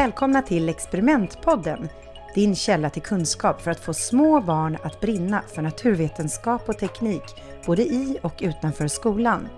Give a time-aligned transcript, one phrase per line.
[0.00, 1.88] Välkomna till Experimentpodden,
[2.34, 7.22] din källa till kunskap för att få små barn att brinna för naturvetenskap och teknik,
[7.66, 9.48] både i och utanför skolan.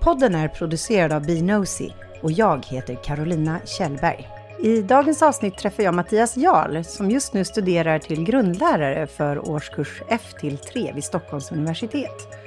[0.00, 1.92] Podden är producerad av Binosi
[2.22, 4.28] och jag heter Carolina Kjellberg.
[4.62, 10.02] I dagens avsnitt träffar jag Mattias Jarl som just nu studerar till grundlärare för årskurs
[10.08, 12.41] F till 3 vid Stockholms universitet.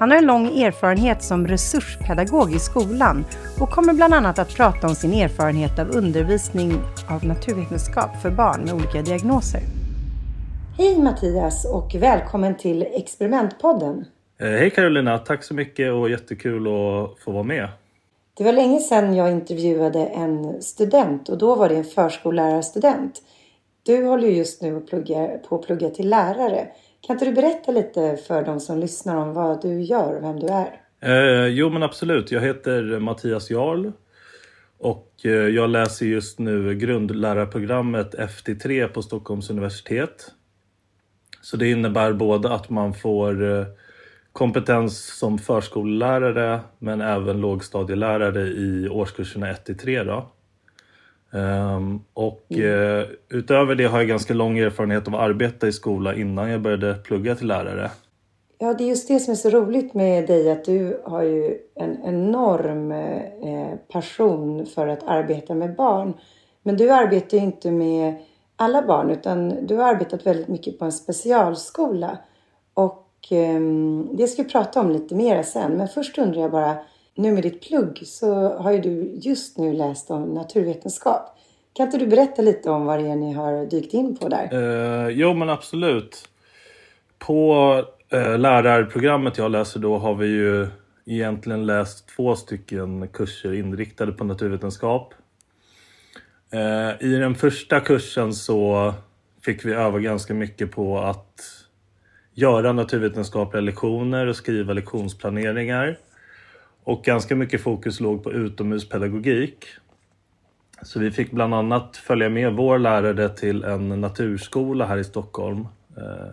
[0.00, 3.24] Han har en lång erfarenhet som resurspedagog i skolan
[3.60, 6.72] och kommer bland annat att prata om sin erfarenhet av undervisning
[7.10, 9.60] av naturvetenskap för barn med olika diagnoser.
[10.78, 14.04] Hej Mattias och välkommen till Experimentpodden.
[14.40, 17.68] Eh, hej Carolina, tack så mycket och jättekul att få vara med.
[18.36, 23.22] Det var länge sedan jag intervjuade en student och då var det en förskollärarstudent.
[23.90, 24.80] Du håller ju just nu
[25.48, 26.68] på att plugga till lärare.
[27.00, 30.40] Kan inte du berätta lite för de som lyssnar om vad du gör och vem
[30.40, 30.80] du är?
[31.00, 33.90] Eh, jo men absolut, jag heter Mattias Jarl
[34.78, 40.30] och eh, jag läser just nu grundlärarprogrammet FT3 på Stockholms universitet.
[41.42, 43.66] Så det innebär både att man får eh,
[44.32, 50.02] kompetens som förskollärare men även lågstadielärare i årskurserna 1 till 3.
[50.04, 50.32] Då.
[51.32, 52.64] Um, och mm.
[52.64, 56.60] uh, utöver det har jag ganska lång erfarenhet av att arbeta i skola innan jag
[56.60, 57.90] började plugga till lärare.
[58.58, 61.58] Ja, det är just det som är så roligt med dig att du har ju
[61.74, 66.14] en enorm eh, passion för att arbeta med barn.
[66.62, 68.14] Men du arbetar ju inte med
[68.56, 72.18] alla barn utan du har arbetat väldigt mycket på en specialskola.
[72.74, 73.60] Och eh,
[74.12, 75.72] det ska vi prata om lite mer sen.
[75.72, 76.74] Men först undrar jag bara,
[77.20, 81.36] nu med ditt plugg så har ju du just nu läst om naturvetenskap.
[81.72, 84.48] Kan inte du berätta lite om vad det är ni har dykt in på där?
[84.52, 86.28] Eh, jo men absolut.
[87.18, 90.68] På eh, lärarprogrammet jag läser då har vi ju
[91.06, 95.14] egentligen läst två stycken kurser inriktade på naturvetenskap.
[96.52, 98.94] Eh, I den första kursen så
[99.42, 101.40] fick vi öva ganska mycket på att
[102.34, 105.98] göra naturvetenskapliga lektioner och skriva lektionsplaneringar.
[106.84, 109.64] Och ganska mycket fokus låg på utomhuspedagogik.
[110.82, 115.68] Så vi fick bland annat följa med vår lärare till en naturskola här i Stockholm.
[115.96, 116.28] Eh,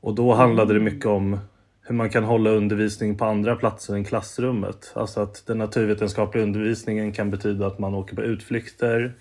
[0.00, 1.38] och då handlade det mycket om
[1.82, 4.92] hur man kan hålla undervisning på andra platser än klassrummet.
[4.94, 9.14] Alltså att den naturvetenskapliga undervisningen kan betyda att man åker på utflykter.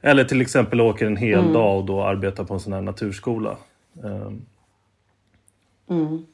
[0.00, 1.52] Eller till exempel åker en hel mm.
[1.52, 3.56] dag och då arbetar på en sån här naturskola.
[4.04, 4.46] Ehm.
[5.90, 6.26] Mm.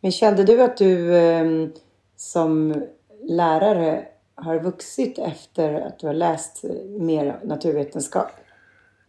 [0.00, 1.72] Men kände du att du ehm,
[2.20, 2.82] som
[3.28, 4.04] lärare
[4.34, 6.64] har vuxit efter att du har läst
[6.98, 8.30] mer naturvetenskap?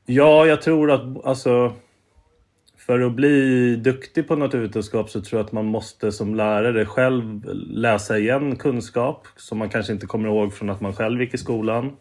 [0.05, 1.73] Ja, jag tror att alltså,
[2.77, 7.45] för att bli duktig på naturvetenskap så tror jag att man måste som lärare själv
[7.69, 11.38] läsa igen kunskap som man kanske inte kommer ihåg från att man själv gick i
[11.38, 11.97] skolan.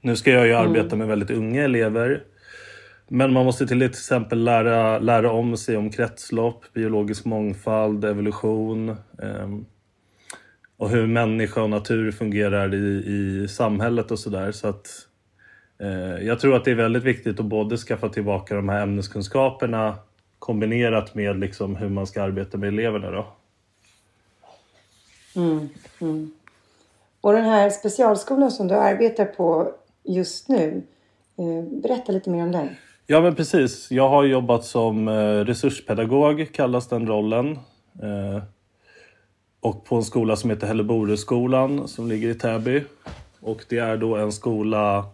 [0.00, 0.68] Nu ska jag ju mm.
[0.68, 2.24] arbeta med väldigt unga elever.
[3.08, 8.88] Men man måste till exempel lära, lära om sig om kretslopp, biologisk mångfald, evolution
[9.22, 9.48] eh,
[10.76, 14.52] och hur människa och natur fungerar i, i samhället och sådär.
[14.52, 14.88] Så att
[15.78, 19.96] eh, jag tror att det är väldigt viktigt att både skaffa tillbaka de här ämneskunskaperna
[20.38, 23.10] kombinerat med liksom hur man ska arbeta med eleverna.
[23.10, 23.26] Då.
[25.36, 25.68] Mm,
[26.00, 26.30] mm.
[27.20, 29.72] Och den här specialskolan som du arbetar på
[30.04, 30.82] just nu,
[31.38, 32.68] eh, berätta lite mer om den.
[33.08, 33.90] Ja men precis.
[33.90, 37.58] Jag har jobbat som eh, resurspedagog, kallas den rollen.
[38.02, 38.42] Eh,
[39.60, 42.84] och på en skola som heter Helleboreskolan som ligger i Täby.
[43.40, 45.06] Och det är då en skola,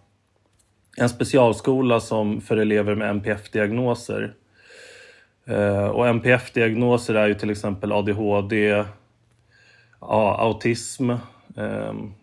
[0.96, 4.34] en specialskola som för elever med NPF-diagnoser.
[5.44, 8.84] Eh, och NPF-diagnoser är ju till exempel ADHD,
[10.00, 11.10] ja, autism,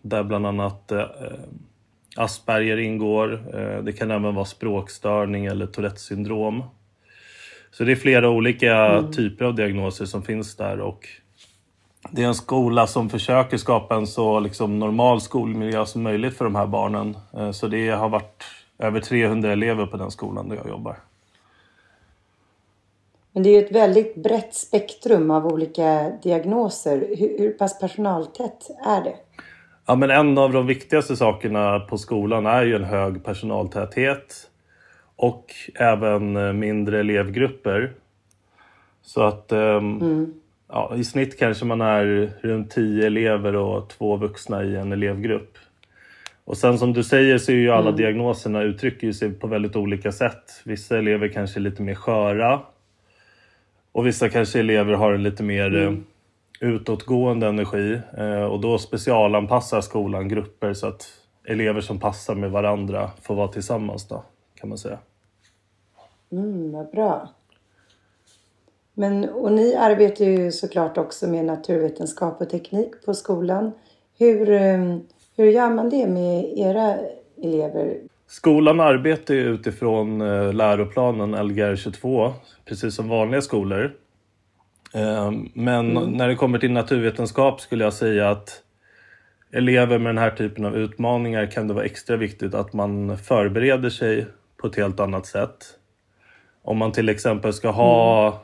[0.02, 0.92] där bland annat
[2.16, 3.32] Asperger ingår.
[3.32, 6.62] Eh, det kan även vara språkstörning eller Tourettes syndrom.
[7.70, 9.12] Så det är flera olika mm.
[9.12, 11.08] typer av diagnoser som finns där och
[12.10, 16.44] det är en skola som försöker skapa en så liksom normal skolmiljö som möjligt för
[16.44, 17.16] de här barnen.
[17.36, 18.44] Eh, så det har varit
[18.78, 20.96] över 300 elever på den skolan där jag jobbar.
[23.32, 27.14] Men det är ju ett väldigt brett spektrum av olika diagnoser.
[27.18, 29.14] Hur, hur pass personaltätt är det?
[29.90, 34.50] Ja, men en av de viktigaste sakerna på skolan är ju en hög personaltäthet
[35.16, 37.92] och även eh, mindre elevgrupper.
[39.02, 40.34] Så att um, mm.
[40.68, 45.58] ja, i snitt kanske man är runt 10 elever och två vuxna i en elevgrupp.
[46.44, 47.96] Och sen som du säger så är ju alla mm.
[47.96, 50.62] diagnoserna uttrycker sig på väldigt olika sätt.
[50.64, 52.60] Vissa elever kanske är lite mer sköra
[53.92, 56.04] och vissa kanske elever har en lite mer mm.
[56.62, 61.06] Utåtgående energi eh, och då specialanpassar skolan grupper så att
[61.44, 64.22] elever som passar med varandra får vara tillsammans då,
[64.54, 64.98] kan man säga.
[66.32, 67.28] Mm, vad bra.
[68.94, 73.72] Men, och ni arbetar ju såklart också med naturvetenskap och teknik på skolan.
[74.18, 74.96] Hur, eh,
[75.36, 76.96] hur gör man det med era
[77.42, 77.96] elever?
[78.26, 82.32] Skolan arbetar utifrån eh, läroplanen Lgr 22,
[82.64, 83.92] precis som vanliga skolor.
[84.94, 86.10] Eh, men mm.
[86.10, 88.62] när det kommer till naturvetenskap skulle jag säga att
[89.52, 93.90] elever med den här typen av utmaningar kan det vara extra viktigt att man förbereder
[93.90, 94.26] sig
[94.56, 95.66] på ett helt annat sätt.
[96.62, 98.38] Om man till exempel ska ha mm.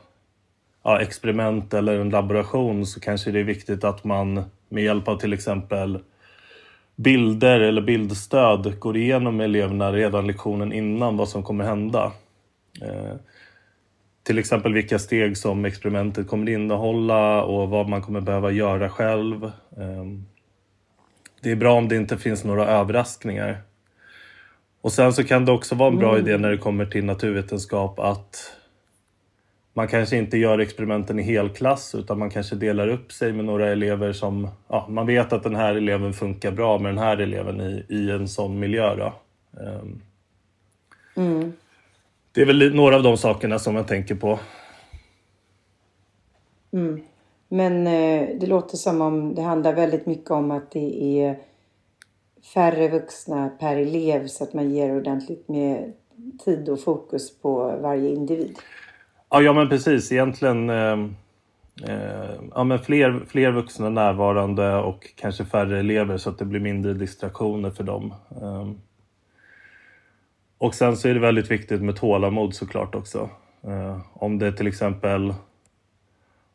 [0.83, 5.17] ja, experiment eller en laboration så kanske det är viktigt att man med hjälp av
[5.17, 5.99] till exempel
[6.95, 12.11] bilder eller bildstöd går igenom med eleverna redan lektionen innan vad som kommer hända.
[14.27, 19.43] Till exempel vilka steg som experimentet kommer innehålla och vad man kommer behöva göra själv.
[19.77, 20.05] Eh,
[21.41, 23.61] det är bra om det inte finns några överraskningar.
[24.81, 26.27] Och sen så kan det också vara en bra mm.
[26.27, 28.53] idé när det kommer till naturvetenskap att
[29.73, 33.67] man kanske inte gör experimenten i helklass utan man kanske delar upp sig med några
[33.67, 37.61] elever som ja, man vet att den här eleven funkar bra med den här eleven
[37.61, 38.95] i, i en sån miljö.
[38.95, 39.13] Då.
[39.51, 40.01] Um,
[41.15, 41.53] mm.
[42.37, 44.39] Det är väl några av de sakerna som jag tänker på.
[46.73, 47.01] Mm.
[47.47, 51.37] Men eh, det låter som om det handlar väldigt mycket om att det är
[52.53, 55.93] färre vuxna per elev så att man ger ordentligt med
[56.45, 58.57] tid och fokus på varje individ.
[59.29, 60.11] Ja, ja men precis.
[60.11, 60.99] Egentligen eh,
[61.83, 66.59] eh, ja, men fler, fler vuxna närvarande och kanske färre elever så att det blir
[66.59, 68.13] mindre distraktioner för dem.
[70.57, 73.29] Och sen så är det väldigt viktigt med tålamod såklart också.
[73.63, 75.33] Eh, om det till exempel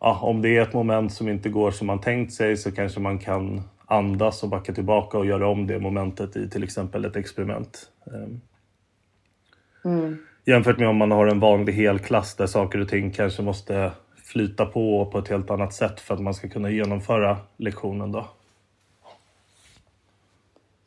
[0.00, 3.00] ja, om det är ett moment som inte går som man tänkt sig så kanske
[3.00, 7.16] man kan andas och backa tillbaka och göra om det momentet i till exempel ett
[7.16, 7.88] experiment.
[8.06, 8.40] Ehm.
[9.84, 10.19] Mm.
[10.44, 13.93] Jämfört med om man har en vanlig helklass där saker och ting kanske måste
[14.25, 18.12] flyta på på ett helt annat sätt för att man ska kunna genomföra lektionen.
[18.12, 18.28] Då.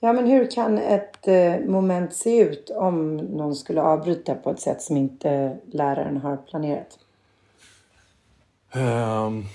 [0.05, 4.59] Ja, men hur kan ett eh, moment se ut om någon skulle avbryta på ett
[4.59, 6.99] sätt som inte läraren har planerat?
[8.73, 9.45] Um,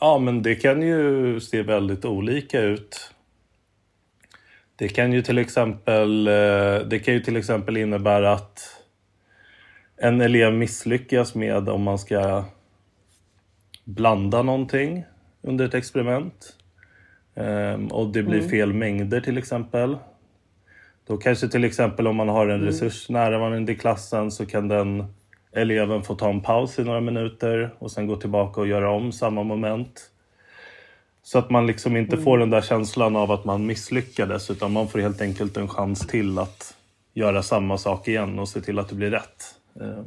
[0.00, 3.14] ja, men det kan ju se väldigt olika ut.
[4.76, 8.82] Det kan ju till exempel, eh, det kan ju till exempel innebära att
[9.96, 12.44] en elev misslyckas med om man ska
[13.84, 15.04] blanda någonting
[15.42, 16.56] under ett experiment.
[17.36, 18.50] Um, och det blir mm.
[18.50, 19.96] fel mängder till exempel.
[21.06, 22.66] Då kanske till exempel om man har en mm.
[22.66, 25.04] resurs närvarande i klassen så kan den
[25.52, 29.12] eleven få ta en paus i några minuter och sen gå tillbaka och göra om
[29.12, 30.10] samma moment.
[31.22, 32.24] Så att man liksom inte mm.
[32.24, 36.06] får den där känslan av att man misslyckades utan man får helt enkelt en chans
[36.06, 36.74] till att
[37.14, 39.44] göra samma sak igen och se till att det blir rätt.
[39.80, 40.02] Eh,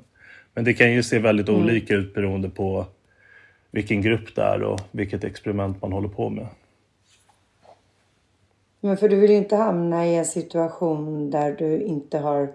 [0.53, 1.61] men det kan ju se väldigt mm.
[1.61, 2.85] olika ut beroende på
[3.71, 6.47] vilken grupp det är och vilket experiment man håller på med.
[8.81, 12.53] Men för du vill ju inte hamna i en situation där du inte har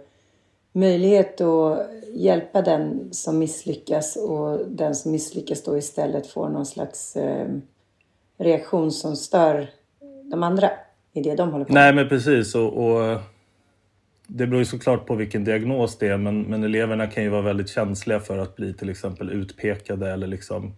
[0.73, 7.17] möjlighet att hjälpa den som misslyckas och den som misslyckas då istället får någon slags
[7.17, 7.49] eh,
[8.39, 9.71] reaktion som stör
[10.31, 10.71] de andra
[11.13, 11.83] i det de håller på med.
[11.83, 13.21] Nej men precis och, och
[14.27, 17.43] det beror ju såklart på vilken diagnos det är men, men eleverna kan ju vara
[17.43, 20.75] väldigt känsliga för att bli till exempel utpekade eller liksom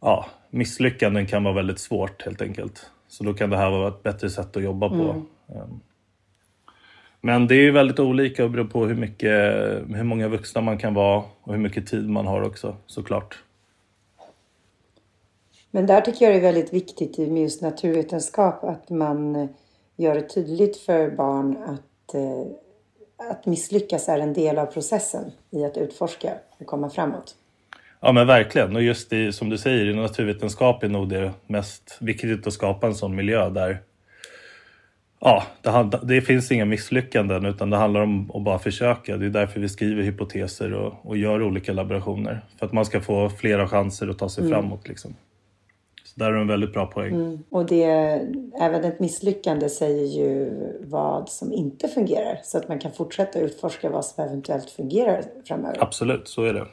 [0.00, 2.90] ja, misslyckanden kan vara väldigt svårt helt enkelt.
[3.12, 4.94] Så då kan det här vara ett bättre sätt att jobba på.
[4.94, 5.22] Mm.
[5.48, 5.80] Ehm,
[7.20, 9.30] men det är ju väldigt olika och beror på hur, mycket,
[9.88, 13.42] hur många vuxna man kan vara och hur mycket tid man har också såklart.
[15.70, 19.48] Men där tycker jag det är väldigt viktigt med just naturvetenskap att man
[19.96, 25.64] gör det tydligt för barn att, eh, att misslyckas är en del av processen i
[25.64, 27.36] att utforska och komma framåt.
[28.04, 31.96] Ja men verkligen och just i, som du säger i naturvetenskap är nog det mest
[32.00, 33.78] viktigt att skapa en sån miljö där
[35.20, 39.16] ja, det, det, finns inga misslyckanden utan det handlar om att bara försöka.
[39.16, 42.44] Det är därför vi skriver hypoteser och, och gör olika laborationer.
[42.58, 44.52] För att man ska få flera chanser att ta sig mm.
[44.52, 44.88] framåt.
[44.88, 45.14] Liksom.
[46.04, 47.14] Så där är en väldigt bra poäng.
[47.14, 47.38] Mm.
[47.50, 47.84] Och det,
[48.60, 52.40] även ett misslyckande säger ju vad som inte fungerar.
[52.44, 55.82] Så att man kan fortsätta utforska vad som eventuellt fungerar framöver.
[55.82, 56.66] Absolut, så är det.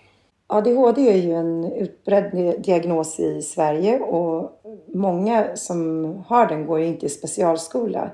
[0.51, 4.61] ADHD är ju en utbredd diagnos i Sverige och
[4.93, 8.11] många som har den går ju inte i specialskola.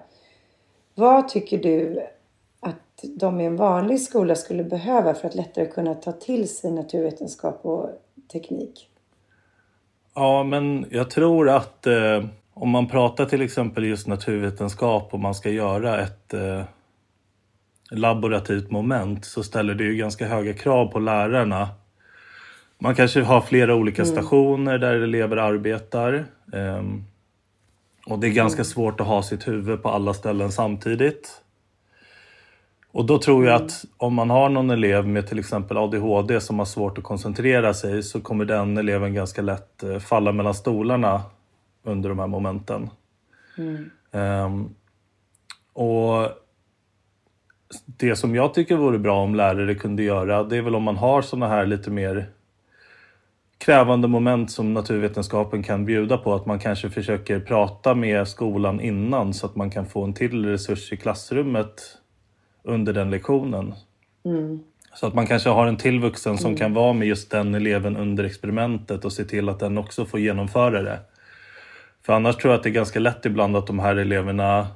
[0.95, 2.01] Vad tycker du
[2.59, 6.71] att de i en vanlig skola skulle behöva för att lättare kunna ta till sig
[6.71, 7.89] naturvetenskap och
[8.31, 8.89] teknik?
[10.15, 15.35] Ja, men jag tror att eh, om man pratar till exempel just naturvetenskap och man
[15.35, 16.63] ska göra ett eh,
[17.91, 21.69] laborativt moment så ställer det ju ganska höga krav på lärarna.
[22.79, 24.15] Man kanske har flera olika mm.
[24.15, 26.25] stationer där elever arbetar.
[26.53, 26.83] Eh,
[28.05, 28.65] och det är ganska mm.
[28.65, 31.41] svårt att ha sitt huvud på alla ställen samtidigt.
[32.91, 33.65] Och då tror jag mm.
[33.65, 37.73] att om man har någon elev med till exempel ADHD som har svårt att koncentrera
[37.73, 41.21] sig så kommer den eleven ganska lätt eh, falla mellan stolarna
[41.83, 42.89] under de här momenten.
[43.57, 43.89] Mm.
[44.11, 44.75] Um,
[45.73, 46.29] och
[47.85, 50.97] det som jag tycker vore bra om lärare kunde göra det är väl om man
[50.97, 52.29] har såna här lite mer
[53.65, 56.33] krävande moment som naturvetenskapen kan bjuda på.
[56.33, 60.45] Att man kanske försöker prata med skolan innan så att man kan få en till
[60.45, 61.97] resurs i klassrummet
[62.63, 63.73] under den lektionen.
[64.25, 64.63] Mm.
[64.93, 66.57] Så att man kanske har en till vuxen som mm.
[66.57, 70.19] kan vara med just den eleven under experimentet och se till att den också får
[70.19, 70.99] genomföra det.
[72.01, 74.67] För annars tror jag att det är ganska lätt ibland att de här eleverna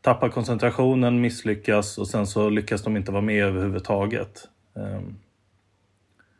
[0.00, 4.48] tappar koncentrationen, misslyckas och sen så lyckas de inte vara med överhuvudtaget.
[4.74, 5.18] Um.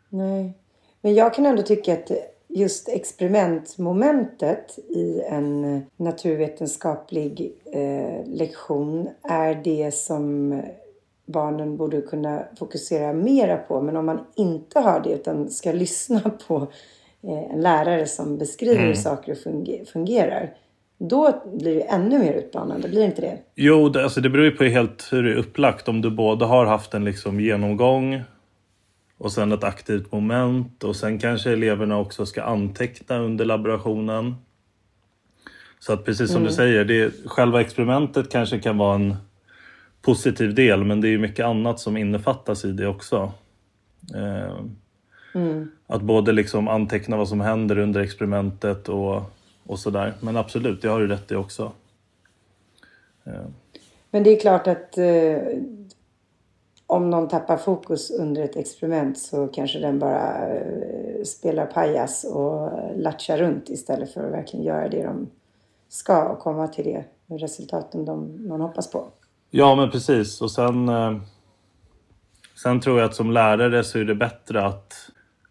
[0.09, 0.55] Nej,
[1.03, 2.11] men jag kan ändå tycka att
[2.49, 10.63] just experimentmomentet i en naturvetenskaplig eh, lektion är det som
[11.27, 13.81] barnen borde kunna fokusera mera på.
[13.81, 16.69] Men om man inte har det utan ska lyssna på
[17.23, 18.87] Eh, en lärare som beskriver mm.
[18.87, 19.37] hur saker
[19.85, 20.51] fungerar.
[20.99, 23.39] Då blir det ännu mer utmanande, blir det inte det?
[23.55, 25.89] Jo, det, alltså det beror ju på helt hur det är upplagt.
[25.89, 28.23] Om du både har haft en liksom genomgång
[29.21, 34.35] och sen ett aktivt moment och sen kanske eleverna också ska anteckna under laborationen.
[35.79, 36.49] Så att precis som mm.
[36.49, 39.17] du säger, det, själva experimentet kanske kan vara en
[40.03, 43.33] positiv del men det är mycket annat som innefattas i det också.
[44.15, 44.61] Eh,
[45.35, 45.71] Mm.
[45.87, 49.23] Att både liksom anteckna vad som händer under experimentet och,
[49.67, 50.15] och sådär.
[50.21, 51.73] Men absolut, det har du rätt i också.
[53.25, 53.33] Ja.
[54.11, 55.39] Men det är klart att eh,
[56.91, 62.71] om någon tappar fokus under ett experiment så kanske den bara eh, spelar pajas och
[62.97, 65.31] latchar runt istället för att verkligen göra det de
[65.89, 67.05] ska och komma till det
[67.37, 69.09] resultaten de, man hoppas på.
[69.51, 70.41] Ja, men precis.
[70.41, 71.17] Och sen, eh,
[72.63, 74.95] sen tror jag att som lärare så är det bättre att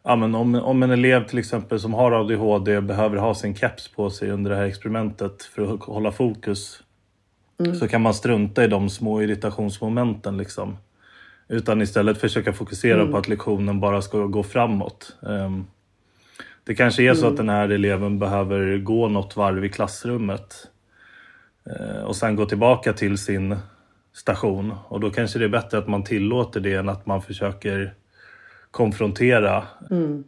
[0.04, 3.88] ja, men om, om en elev till exempel som har ADHD behöver ha sin keps
[3.88, 6.84] på sig under det här experimentet för att hålla fokus
[7.60, 7.76] mm.
[7.76, 10.38] så kan man strunta i de små irritationsmomenten.
[10.38, 10.78] Liksom.
[11.50, 13.12] Utan istället försöka fokusera mm.
[13.12, 15.16] på att lektionen bara ska gå framåt.
[15.22, 15.68] Um,
[16.64, 17.32] det kanske är så mm.
[17.32, 20.68] att den här eleven behöver gå något varv i klassrummet
[21.68, 23.56] uh, och sen gå tillbaka till sin
[24.14, 24.74] station.
[24.88, 27.94] Och då kanske det är bättre att man tillåter det än att man försöker
[28.72, 29.64] konfrontera.
[29.92, 30.24] Mm.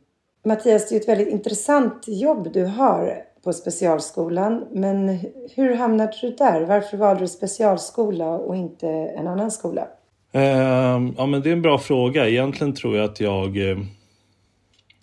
[0.46, 4.66] Mattias, det är ett väldigt intressant jobb du har på specialskolan.
[4.72, 5.20] Men
[5.56, 6.66] hur hamnade du där?
[6.66, 9.88] Varför valde du specialskola och inte en annan skola?
[10.36, 12.30] Uh, ja, men det är en bra fråga.
[12.30, 13.80] Egentligen tror jag att jag uh,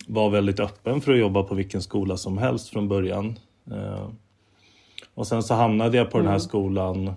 [0.07, 3.39] var väldigt öppen för att jobba på vilken skola som helst från början.
[3.71, 4.09] Uh,
[5.13, 6.25] och sen så hamnade jag på mm.
[6.25, 6.47] den här mm.
[6.47, 7.13] skolan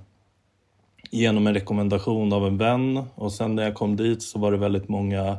[1.11, 4.59] genom en rekommendation av en vän och sen när jag kom dit så var det
[4.59, 5.39] väldigt många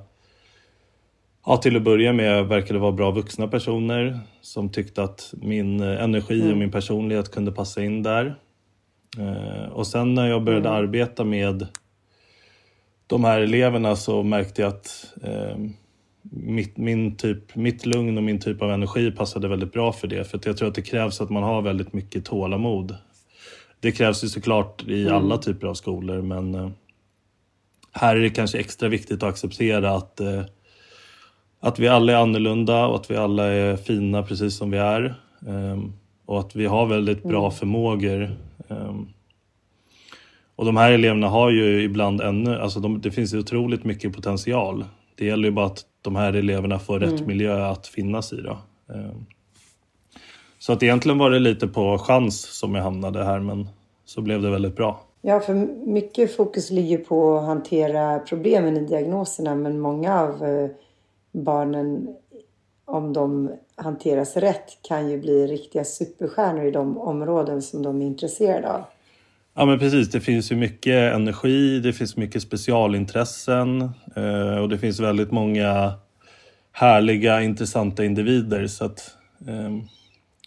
[1.45, 5.81] Ja, till att börja med verkade det vara bra vuxna personer som tyckte att min
[5.81, 6.51] eh, energi mm.
[6.51, 8.35] och min personlighet kunde passa in där.
[9.17, 10.83] Eh, och sen när jag började mm.
[10.83, 11.67] arbeta med
[13.07, 15.57] de här eleverna så märkte jag att eh,
[16.21, 20.23] mitt, min typ, mitt lugn och min typ av energi passade väldigt bra för det.
[20.23, 22.97] För jag tror att det krävs att man har väldigt mycket tålamod.
[23.79, 25.15] Det krävs ju såklart i mm.
[25.15, 26.69] alla typer av skolor men eh,
[27.91, 30.43] här är det kanske extra viktigt att acceptera att eh,
[31.59, 35.15] att vi alla är annorlunda och att vi alla är fina precis som vi är.
[35.39, 35.93] Um,
[36.25, 37.51] och att vi har väldigt bra mm.
[37.51, 38.37] förmågor.
[40.55, 44.85] Och de här eleverna har ju ibland ännu, alltså de, det finns otroligt mycket potential.
[45.15, 47.27] Det gäller ju bara att de här eleverna får rätt mm.
[47.27, 48.41] miljö att finnas i.
[48.41, 48.57] Då.
[48.87, 49.25] Um,
[50.59, 53.67] så att egentligen var det lite på chans som jag hamnade här men
[54.05, 55.01] så blev det väldigt bra.
[55.21, 55.53] Ja, för
[55.85, 60.69] mycket fokus ligger på att hantera problemen i diagnoserna men många av eh,
[61.31, 62.15] barnen,
[62.85, 68.05] om de hanteras rätt, kan ju bli riktiga superstjärnor i de områden som de är
[68.05, 68.81] intresserade av.
[69.55, 73.81] Ja men precis, det finns ju mycket energi, det finns mycket specialintressen
[74.15, 75.93] eh, och det finns väldigt många
[76.71, 78.67] härliga, intressanta individer.
[78.67, 79.17] Så att,
[79.47, 79.71] eh,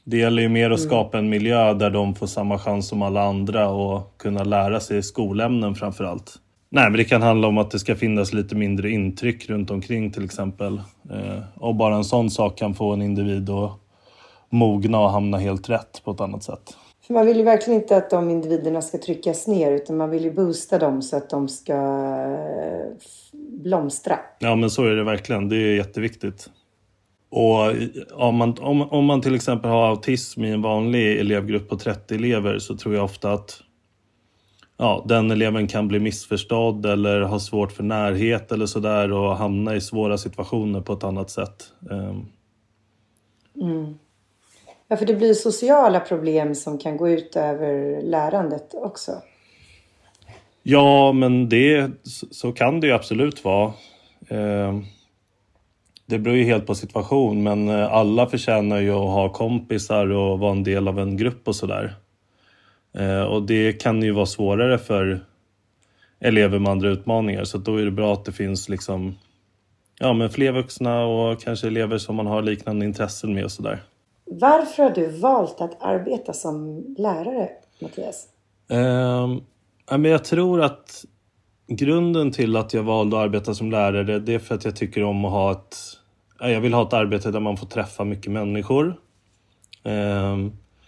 [0.04, 0.88] det gäller ju mer att mm.
[0.88, 5.02] skapa en miljö där de får samma chans som alla andra och kunna lära sig
[5.02, 6.34] skolämnen framför allt.
[6.68, 10.10] Nej, men det kan handla om att det ska finnas lite mindre intryck runt omkring
[10.10, 10.80] till exempel.
[11.10, 13.72] Eh, och bara en sån sak kan få en individ att
[14.50, 16.76] mogna och hamna helt rätt på ett annat sätt.
[17.06, 20.24] För man vill ju verkligen inte att de individerna ska tryckas ner utan man vill
[20.24, 22.92] ju boosta dem så att de ska eh,
[23.62, 24.18] blomstra.
[24.38, 25.48] Ja men så är det verkligen.
[25.48, 26.50] Det är jätteviktigt.
[27.28, 27.72] Och
[28.12, 32.14] om man, om, om man till exempel har autism i en vanlig elevgrupp på 30
[32.14, 33.62] elever så tror jag ofta att
[34.76, 39.76] ja, den eleven kan bli missförstådd eller ha svårt för närhet eller sådär och hamna
[39.76, 41.64] i svåra situationer på ett annat sätt.
[41.90, 42.26] Ehm.
[43.62, 43.94] Mm.
[44.88, 49.12] Ja, för det blir sociala problem som kan gå ut över lärandet också.
[50.62, 51.90] Ja, men det,
[52.30, 53.72] så kan det ju absolut vara.
[54.28, 54.78] Eh,
[56.06, 60.38] det beror ju helt på situation, men eh, alla förtjänar ju att ha kompisar och
[60.38, 61.94] vara en del av en grupp och sådär.
[62.98, 65.20] Eh, och det kan ju vara svårare för
[66.20, 69.14] elever med andra utmaningar så då är det bra att det finns liksom
[69.98, 73.82] ja, men fler vuxna och kanske elever som man har liknande intressen med och sådär.
[74.26, 77.48] Varför har du valt att arbeta som lärare,
[77.82, 78.28] Mattias?
[78.70, 79.36] Eh,
[79.98, 81.04] men jag tror att
[81.66, 85.02] grunden till att jag valde att arbeta som lärare det är för att jag tycker
[85.02, 85.76] om att ha ett...
[86.40, 89.00] Jag vill ha ett arbete där man får träffa mycket människor.
[89.82, 90.38] Eh,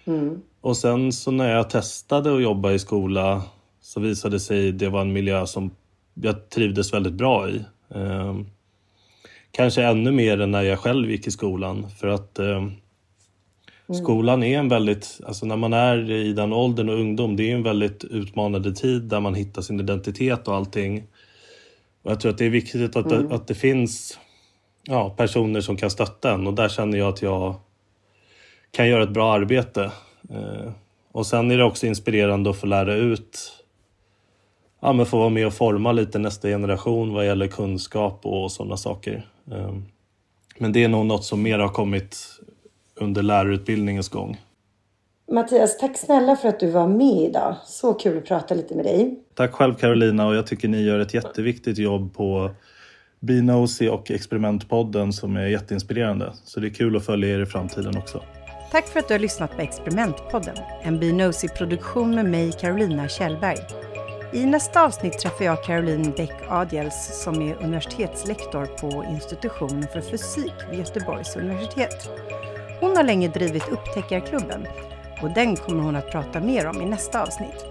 [0.04, 0.42] mm.
[0.61, 3.42] Och sen så när jag testade att jobba i skola
[3.80, 5.71] så visade det sig det var en miljö som
[6.14, 7.64] jag trivdes väldigt bra i.
[7.95, 8.37] Eh,
[9.50, 12.66] kanske ännu mer än när jag själv gick i skolan för att eh,
[13.88, 14.02] mm.
[14.02, 17.54] skolan är en väldigt, alltså när man är i den åldern och ungdom, det är
[17.54, 21.04] en väldigt utmanande tid där man hittar sin identitet och allting.
[22.02, 23.28] Och jag tror att det är viktigt att, mm.
[23.28, 24.18] det, att det finns
[24.83, 27.54] ja, personer som kan stötta en och där känner jag att jag
[28.71, 29.90] kan göra ett bra arbete.
[30.30, 30.71] Eh,
[31.12, 33.64] och sen är det också inspirerande att få lära ut,
[34.80, 38.76] ja men få vara med och forma lite nästa generation vad gäller kunskap och sådana
[38.76, 39.26] saker.
[39.50, 39.75] Eh,
[40.58, 42.17] men det är nog något som mer har kommit
[43.00, 44.41] under lärarutbildningens gång.
[45.32, 47.56] Mattias, tack snälla för att du var med idag.
[47.65, 49.19] Så kul att prata lite med dig.
[49.34, 52.50] Tack själv Carolina och jag tycker ni gör ett jätteviktigt jobb på
[53.21, 56.32] Binosi och Experimentpodden som är jätteinspirerande.
[56.45, 58.23] Så det är kul att följa er i framtiden också.
[58.71, 63.58] Tack för att du har lyssnat på Experimentpodden, en Binosi-produktion med mig, Carolina Kjellberg.
[64.32, 70.52] I nästa avsnitt träffar jag Caroline Bäck Adiels som är universitetslektor på institutionen för fysik
[70.71, 72.11] vid Göteborgs universitet.
[72.80, 74.67] Hon har länge drivit Upptäckarklubben
[75.23, 77.64] och den kommer hon att prata mer om i nästa avsnitt.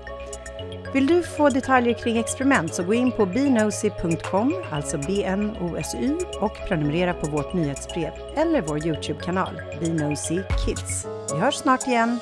[0.94, 7.14] Vill du få detaljer kring experiment så gå in på bnosy.com, alltså B-N-O-S-Y och prenumerera
[7.14, 11.08] på vårt nyhetsbrev eller vår Youtube-kanal Bnosy Kids.
[11.34, 12.20] Vi hörs snart igen!